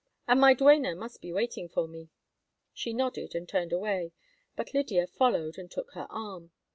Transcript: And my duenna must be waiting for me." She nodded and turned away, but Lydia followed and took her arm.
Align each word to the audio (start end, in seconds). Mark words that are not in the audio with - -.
And 0.27 0.41
my 0.41 0.55
duenna 0.55 0.95
must 0.95 1.21
be 1.21 1.31
waiting 1.31 1.69
for 1.69 1.87
me." 1.87 2.09
She 2.73 2.91
nodded 2.91 3.35
and 3.35 3.47
turned 3.47 3.71
away, 3.71 4.13
but 4.55 4.73
Lydia 4.73 5.05
followed 5.05 5.59
and 5.59 5.69
took 5.69 5.91
her 5.91 6.07
arm. 6.09 6.49